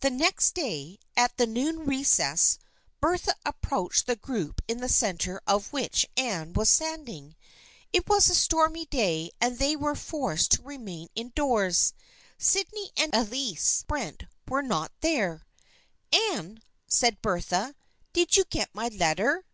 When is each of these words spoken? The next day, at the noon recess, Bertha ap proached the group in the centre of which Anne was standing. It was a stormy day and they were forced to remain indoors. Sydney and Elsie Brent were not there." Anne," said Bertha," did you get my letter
The 0.00 0.08
next 0.08 0.54
day, 0.54 0.98
at 1.14 1.36
the 1.36 1.46
noon 1.46 1.80
recess, 1.80 2.58
Bertha 3.02 3.34
ap 3.44 3.60
proached 3.60 4.06
the 4.06 4.16
group 4.16 4.62
in 4.66 4.78
the 4.78 4.88
centre 4.88 5.42
of 5.46 5.74
which 5.74 6.06
Anne 6.16 6.54
was 6.54 6.70
standing. 6.70 7.36
It 7.92 8.08
was 8.08 8.30
a 8.30 8.34
stormy 8.34 8.86
day 8.86 9.30
and 9.38 9.58
they 9.58 9.76
were 9.76 9.94
forced 9.94 10.52
to 10.52 10.62
remain 10.62 11.08
indoors. 11.14 11.92
Sydney 12.38 12.92
and 12.96 13.14
Elsie 13.14 13.58
Brent 13.86 14.22
were 14.48 14.62
not 14.62 14.92
there." 15.02 15.46
Anne," 16.30 16.62
said 16.88 17.20
Bertha," 17.20 17.74
did 18.14 18.38
you 18.38 18.44
get 18.46 18.74
my 18.74 18.88
letter 18.88 19.44